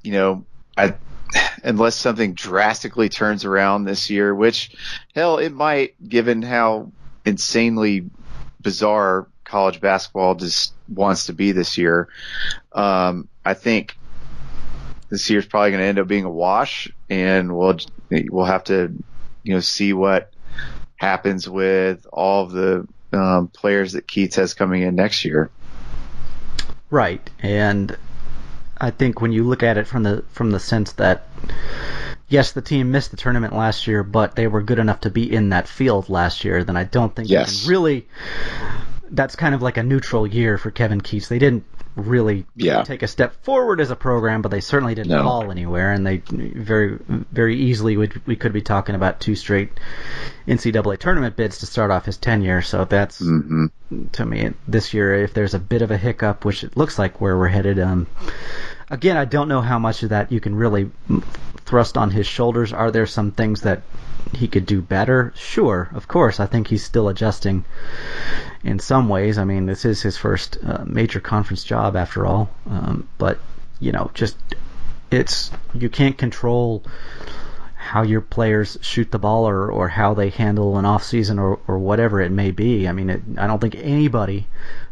[0.04, 0.96] you know, I
[1.64, 4.76] unless something drastically turns around this year, which
[5.16, 6.92] hell it might, given how
[7.26, 8.10] insanely
[8.68, 12.10] bizarre college basketball just wants to be this year.
[12.74, 13.98] Um, I think
[15.08, 17.78] this year's probably going to end up being a wash, and we'll
[18.10, 18.94] we'll have to
[19.44, 20.34] you know see what
[20.98, 25.50] happens with all of the um, players that Keatts has coming in next year.
[26.90, 27.98] Right, and
[28.80, 31.26] I think when you look at it from the from the sense that
[32.30, 35.32] yes, the team missed the tournament last year, but they were good enough to be
[35.34, 37.68] in that field last year, then I don't think Yes.
[37.68, 38.08] really.
[39.10, 41.30] That's kind of like a neutral year for Kevin Keatts.
[41.30, 41.64] They didn't
[41.96, 42.84] really Yeah.
[42.84, 45.24] take a step forward as a program, but they certainly didn't No.
[45.24, 47.00] fall anywhere, and they very
[47.32, 49.72] very easily would we could be talking about two straight
[50.48, 52.62] NCAA tournament bids to start off his tenure.
[52.62, 53.68] So that's hmm
[54.12, 57.22] to me this year if there's a bit of a hiccup which it looks like
[57.22, 58.06] where we're headed um
[58.90, 60.90] again i don't know how much of that you can really
[61.68, 62.72] thrust on his shoulders.
[62.72, 63.82] Are there some things that
[64.34, 65.34] he could do better?
[65.36, 66.40] Sure of course.
[66.40, 67.66] I think he's still adjusting
[68.64, 69.38] in some ways.
[69.38, 72.50] I mean this is his first uh, major conference job after all.
[72.70, 73.38] Um, but
[73.80, 74.38] you know just
[75.12, 76.84] it's you can't control
[77.76, 81.60] how your players shoot the ball or, or how they handle an off season or,
[81.68, 82.86] or whatever it may be.
[82.86, 84.46] I mean, it, I don't think anybody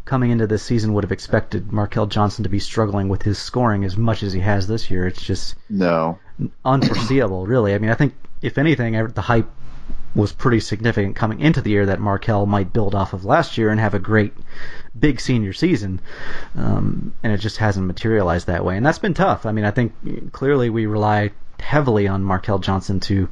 [0.06, 3.84] coming into this season would have expected Markell Johnson to be struggling with his scoring
[3.84, 5.06] as much as he has this year.
[5.06, 6.18] It's just No.
[6.64, 7.74] unforeseeable, really.
[7.74, 9.50] I mean, I think if anything, the hype
[10.14, 13.68] was pretty significant coming into the year that Markell might build off of last year
[13.68, 14.32] and have a great
[14.98, 16.00] big senior season,
[16.56, 19.44] um, and it just hasn't materialized that way, and that's been tough.
[19.44, 23.28] I mean, I think clearly we rely heavily on Markell Johnson to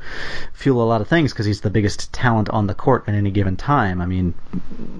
[0.52, 3.30] fuel a lot of things because he's the biggest talent on the court at any
[3.30, 4.00] given time.
[4.00, 4.34] I mean,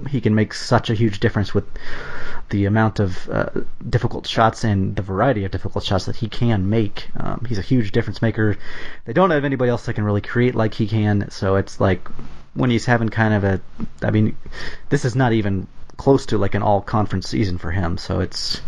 [0.09, 1.65] he can make such a huge difference with
[2.51, 3.51] the amount of uh,
[3.89, 7.09] difficult shots and the variety of difficult shots that he can make.
[7.17, 8.57] Um, he's a huge difference maker.
[9.05, 12.09] They don't have anybody else that can really create like he can, so it's like
[12.55, 13.61] when he's having kind of a.
[14.03, 14.37] I mean,
[14.89, 18.61] this is not even close to like an all conference season for him, so it's.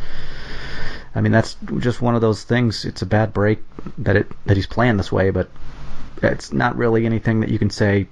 [1.16, 2.84] I mean, that's just one of those things.
[2.84, 3.60] It's a bad break
[3.98, 5.48] that it that he's playing this way, but
[6.22, 8.06] it's not really anything that you can say.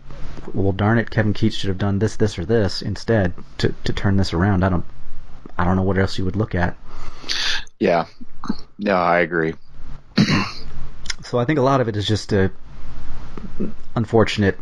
[0.53, 3.93] Well, darn it, Kevin Keatts should have done this, this, or this instead to to
[3.93, 4.65] turn this around.
[4.65, 4.85] I don't.
[5.57, 6.77] I don't know what else you would look at.
[7.79, 8.07] Yeah.
[8.79, 9.55] No, I agree.
[11.25, 12.51] So I think a lot of it is just a
[13.97, 14.59] unfortunate,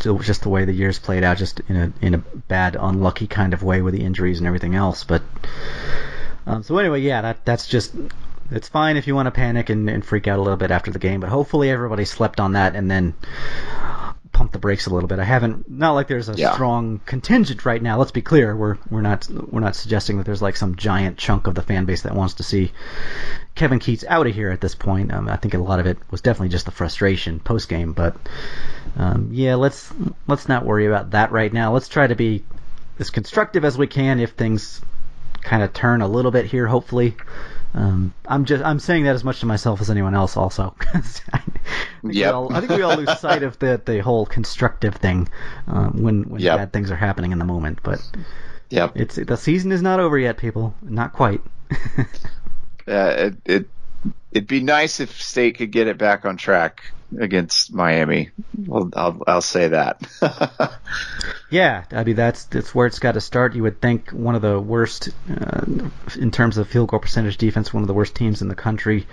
[0.00, 3.54] just the way the years played out, just in a in a bad, unlucky kind
[3.54, 5.04] of way with the injuries and everything else.
[5.04, 5.22] But
[6.46, 7.94] um, so anyway, yeah, that that's just
[8.50, 10.90] it's fine if you want to panic and, and freak out a little bit after
[10.90, 13.14] the game, but hopefully everybody slept on that and then
[14.32, 15.18] pump the brakes a little bit.
[15.18, 16.52] I haven't not like there's a Yeah.
[16.52, 17.98] strong contingent right now.
[17.98, 21.46] Let's be clear, we're we're not we're not suggesting that there's like some giant chunk
[21.46, 22.72] of the fan base that wants to see
[23.54, 25.12] Kevin Keatts out of here at this point.
[25.12, 28.16] Um, I think a lot of it was definitely just the frustration post game, but
[28.96, 29.92] um, yeah, let's
[30.26, 31.72] let's not worry about that right now.
[31.72, 32.42] Let's try to be
[32.98, 34.80] as constructive as we can if things
[35.42, 36.66] kind of turn a little bit here.
[36.66, 37.16] Hopefully,
[37.74, 40.36] um, I'm just I'm saying that as much to myself as anyone else.
[40.36, 40.74] Also,
[41.32, 41.42] I,
[42.04, 42.34] Yep.
[42.34, 45.28] all, I think we all lose sight of the the whole constructive thing
[45.66, 46.56] um, when when Yep.
[46.58, 47.80] bad things are happening in the moment.
[47.82, 48.00] But
[48.70, 50.74] yeah, it's the season is not over yet, people.
[50.82, 51.40] Not quite.
[52.88, 53.68] Uh, it, it
[54.32, 58.30] it'd be nice if State could get it back on track against Miami.
[58.66, 60.00] Well, I'll I'll say that.
[61.52, 63.54] Yeah, I mean that's that's where it's got to start.
[63.54, 65.60] You would think one of the worst uh,
[66.18, 69.06] in terms of field goal percentage defense, one of the worst teams in the country.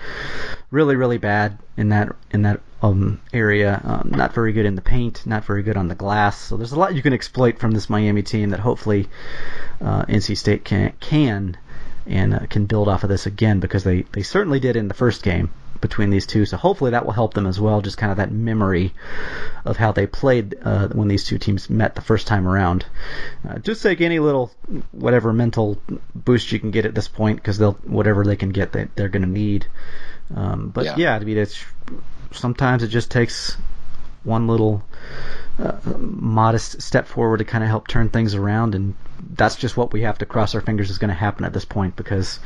[0.72, 3.82] Really, really bad in that in that um, area.
[3.84, 6.40] Um, not very good in the paint, not very good on the glass.
[6.40, 9.10] So there's a lot you can exploit from this Miami team that hopefully
[9.82, 11.58] uh, NC State can can
[12.10, 14.94] and uh, can build off of this again because they they certainly did in the
[14.94, 16.46] first game between these two.
[16.46, 17.82] So hopefully that will help them as well.
[17.82, 18.94] Just kind of that memory
[19.64, 22.86] of how they played uh, when these two teams met the first time around.
[23.48, 24.52] Uh, just take any little
[24.92, 25.82] whatever mental
[26.14, 29.10] boost you can get at this point because they'll whatever they can get they, they're
[29.10, 29.68] going to need.
[30.36, 30.96] Um, but Yeah.
[30.98, 31.16] yeah.
[31.16, 31.64] I mean it's
[32.32, 33.56] sometimes it just takes
[34.24, 34.84] one little
[35.60, 38.96] uh, modest step forward to kind of help turn things around, and
[39.36, 41.66] that's just what we have to cross our fingers is going to happen at this
[41.66, 41.96] point.
[41.96, 42.40] Because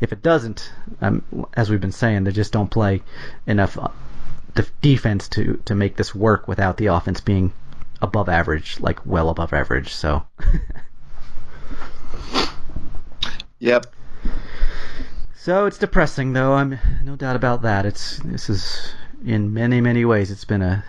[0.00, 0.70] if it doesn't,
[1.00, 1.22] um,
[1.54, 3.02] as we've been saying, they just don't play
[3.46, 3.88] enough uh,
[4.54, 7.52] def- defense to to make this work without the offense being
[8.02, 9.94] above average, like well above average.
[9.94, 10.22] So.
[13.58, 13.86] yep.
[15.34, 16.52] So it's depressing, though.
[16.52, 17.86] I'm no doubt about that.
[17.86, 18.92] It's this is
[19.24, 20.84] in many many ways it's been a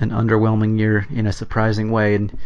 [0.00, 2.36] an underwhelming year in a surprising way, and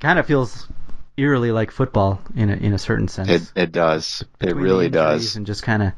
[0.00, 0.68] kind of feels
[1.16, 3.28] eerily like football in a in a certain sense.
[3.28, 4.22] It it does.
[4.40, 5.36] It Between really does.
[5.36, 5.92] And just kind of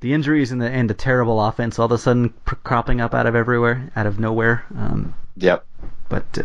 [0.00, 3.26] the injuries and the and the terrible offense all of a sudden cropping up out
[3.26, 4.64] of everywhere, out of nowhere.
[4.76, 5.64] Um, Yep.
[6.08, 6.42] but uh,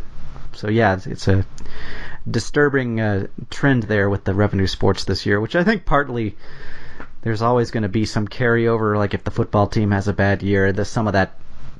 [0.53, 1.45] so yeah, it's, it's a
[2.29, 6.35] disturbing uh, trend there with the revenue sports this year, which I think partly
[7.21, 8.97] there's always going to be some carryover.
[8.97, 11.33] Like if the football team has a bad year, the, some of that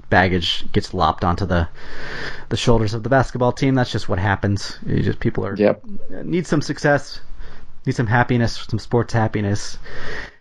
[0.10, 1.68] baggage gets lopped onto the
[2.50, 3.76] the shoulders of the basketball team.
[3.76, 4.78] That's just what happens.
[4.86, 5.84] You just people are Yep.
[6.24, 7.22] need some success,
[7.86, 9.78] need some happiness, some sports happiness.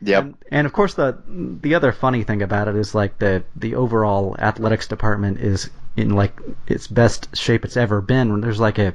[0.03, 0.23] Yep.
[0.25, 3.75] And, and of course, the the other funny thing about it is like the the
[3.75, 8.41] overall athletics department is in like its best shape it's ever been.
[8.41, 8.95] There's like a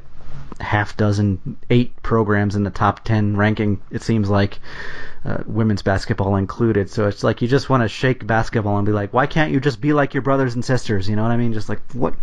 [0.59, 3.81] half dozen, eight programs in the top ten ranking.
[3.91, 4.59] It seems like.
[5.25, 8.91] Uh, women's basketball included, so it's like you just want to shake basketball and be
[8.91, 11.07] like, why can't you just be like your brothers and sisters?
[11.07, 11.53] You know what I mean?
[11.53, 12.13] Just like what,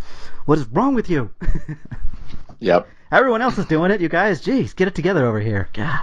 [0.45, 1.31] what is wrong with you?
[2.61, 2.89] Yep.
[3.11, 4.43] Everyone else is doing it, you guys.
[4.43, 5.69] Jeez, get it together over here.
[5.73, 6.01] God.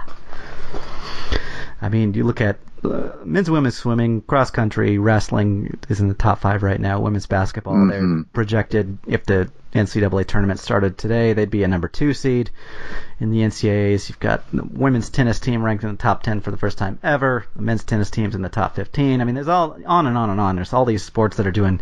[1.80, 6.14] I mean, you look at uh, men's women's swimming, cross country, wrestling is in the
[6.14, 7.00] top five right now.
[7.00, 7.88] Women's basketball, Mhm.
[7.90, 12.50] they're projected if the NCAA tournament started today, they'd be a number two seed
[13.20, 14.08] in the NCAAs.
[14.08, 16.98] You've got the women's tennis team ranked in the top ten for the first time
[17.02, 17.44] ever.
[17.54, 19.20] The men's tennis team's in the top fifteen.
[19.20, 20.56] I mean, there's all on and on and on.
[20.56, 21.80] There's all these sports that are doing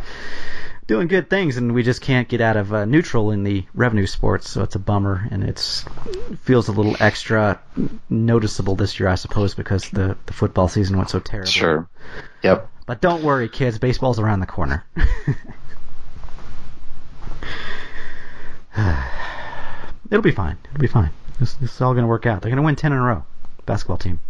[0.86, 4.06] doing good things, and we just can't get out of uh, neutral in the revenue
[4.06, 5.84] sports, so it's a bummer, and it's
[6.42, 7.60] feels a little extra
[8.08, 11.50] noticeable this year, I suppose, because the the football season went so terrible.
[11.50, 11.88] Sure.
[12.42, 12.70] Yep.
[12.86, 14.84] But don't worry, kids, baseball's around the corner.
[20.10, 20.56] It'll be fine.
[20.70, 21.10] It'll be fine.
[21.40, 22.42] This, this is all going to work out.
[22.42, 23.24] They're going to win ten in a row.
[23.64, 24.20] Basketball team,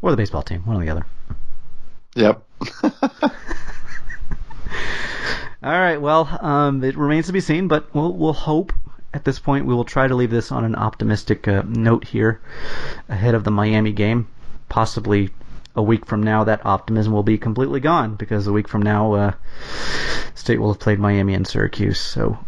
[0.00, 1.06] or the baseball team, one or the other.
[2.16, 2.44] Yep.
[5.64, 6.00] All right.
[6.00, 8.72] Well, um, it remains to be seen, but we'll we'll hope.
[9.14, 12.40] At this point, we will try to leave this on an optimistic uh, note here,
[13.08, 14.26] ahead of the Miami game.
[14.68, 15.30] Possibly
[15.76, 19.12] a week from now, that optimism will be completely gone because a week from now,
[19.12, 19.32] uh,
[20.34, 22.00] State will have played Miami and Syracuse.
[22.00, 22.38] So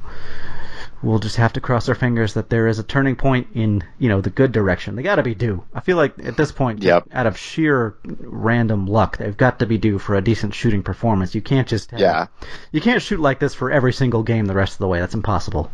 [1.05, 4.09] we'll just have to cross our fingers that there is a turning point in you
[4.09, 4.97] know the good direction.
[4.97, 5.62] They got to be due.
[5.75, 7.09] I feel like at this point, Yep.
[7.12, 11.35] out of sheer random luck, they've got to be due for a decent shooting performance.
[11.35, 12.27] You can't just have, Yeah.
[12.73, 15.01] you can't shoot like this for every single game the rest of the way.
[15.01, 15.71] That's impossible.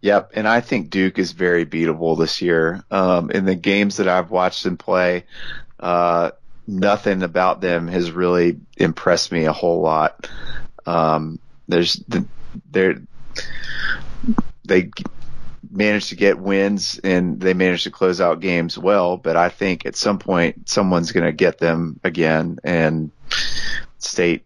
[0.00, 2.84] Yep, and I think Duke is very beatable this year.
[2.90, 5.24] Um, in the games that I've watched them play,
[5.80, 6.32] uh,
[6.66, 10.28] nothing about them has really impressed me a whole lot.
[10.84, 12.26] Um, there's the,
[12.70, 13.00] they're
[14.64, 14.90] they
[15.70, 19.86] managed to get wins and they managed to close out games well, but I think
[19.86, 23.10] at some point someone's going to get them again, and
[23.98, 24.44] State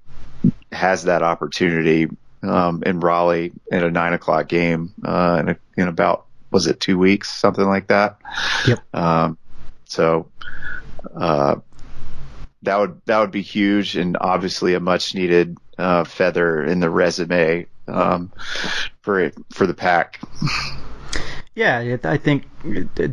[0.72, 2.08] has that opportunity
[2.42, 6.80] um, in Raleigh in a nine o'clock game uh, in, a, in about was it
[6.80, 8.16] two weeks, something like that.
[8.66, 8.94] Yep.
[8.94, 9.38] Um,
[9.84, 10.28] so
[11.14, 11.56] uh,
[12.62, 16.90] that would that would be huge and obviously a much needed uh, feather in the
[16.90, 18.32] resume um,
[19.00, 20.20] for it, for the pack.
[21.54, 22.44] Yeah, I think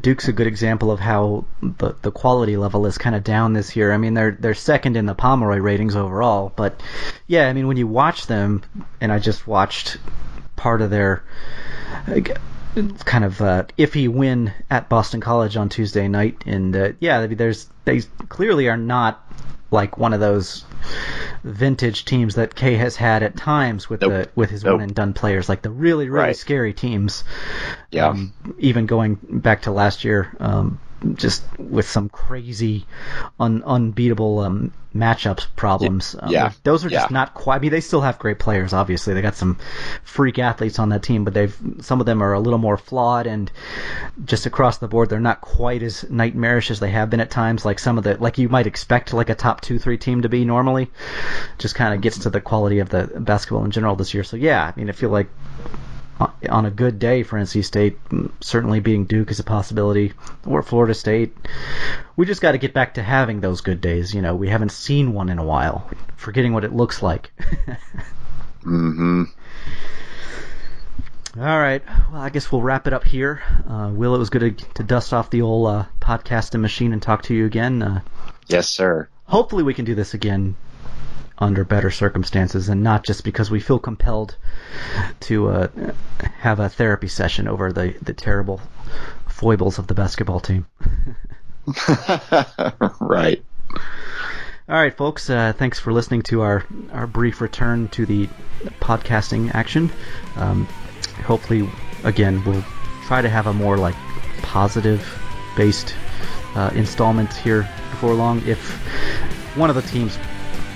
[0.01, 3.75] Duke's a good example of how the the quality level is kind of down this
[3.75, 3.91] year.
[3.91, 6.79] I mean, they're they're second in the Pomeroy ratings overall, but
[7.25, 8.61] yeah, I mean, when you watch them,
[9.01, 9.97] and I just watched
[10.55, 11.23] part of their
[13.05, 17.67] kind of uh, iffy win at Boston College on Tuesday night, and uh, yeah, there's
[17.85, 19.24] they clearly are not
[19.71, 20.63] like one of those
[21.43, 24.11] vintage teams that K has had at times with Nope.
[24.11, 24.73] the with his Nope.
[24.75, 26.35] one and done players, like the really really Right.
[26.35, 27.23] scary teams.
[27.91, 28.09] Yeah.
[28.09, 30.79] Um, even going back to last year, um,
[31.15, 32.85] just with some crazy,
[33.39, 36.15] un- unbeatable um, matchups problems.
[36.17, 36.51] Um, yeah.
[36.63, 37.13] those are just Yeah.
[37.13, 37.57] not quite.
[37.57, 38.73] I mean, they still have great players.
[38.73, 39.57] Obviously, they got some
[40.03, 43.27] freak athletes on that team, but they've some of them are a little more flawed
[43.27, 43.51] and
[44.23, 47.65] just across the board, they're not quite as nightmarish as they have been at times.
[47.65, 50.29] Like some of the, like you might expect, like a top two, three team to
[50.29, 50.89] be normally.
[51.57, 54.23] Just kind of gets to the quality of the basketball in general this year.
[54.23, 55.27] So yeah, I mean, I feel like
[56.19, 60.13] on- a good day for NC State, mm, certainly beating Duke is a possibility,
[60.45, 61.35] or Florida State.
[62.15, 64.13] We just got to get back to having those good days.
[64.13, 65.89] You know, we haven't seen one in a while.
[66.15, 67.31] Forgetting what it looks like.
[68.65, 69.25] Mm-hmm.
[71.37, 71.83] All right.
[72.11, 73.43] Well, I guess we'll wrap it up here.
[73.69, 77.01] Uh, Will, it was good to, to dust off the old uh, podcasting machine and
[77.01, 77.83] talk to you again.
[77.83, 78.01] Uh,
[78.47, 79.07] Yes, sir.
[79.25, 80.55] hopefully, we can do this again
[81.37, 84.35] under better circumstances and not just because we feel compelled
[85.19, 85.67] to uh,
[86.39, 88.61] have a therapy session over the, the terrible
[89.27, 90.65] foibles of the basketball team.
[92.99, 93.43] right.
[94.67, 95.29] All right, folks.
[95.29, 98.27] Uh, thanks for listening to our, our brief return to the
[98.79, 99.91] podcasting action.
[100.37, 100.65] Um,
[101.23, 101.69] hopefully,
[102.03, 102.63] again, we'll
[103.05, 103.95] try to have a more like
[104.41, 105.21] positive
[105.55, 105.93] based
[106.55, 108.41] uh, installment here before long.
[108.47, 108.71] If
[109.55, 110.17] one of the teams,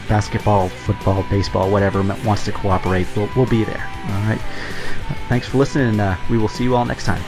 [0.10, 3.88] basketball, football, baseball, whatever, wants to cooperate, we'll, we'll be there.
[4.08, 4.42] All right.
[5.30, 7.24] Thanks for listening, and uh, we will see you all next time.